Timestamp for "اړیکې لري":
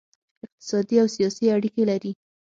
1.55-2.11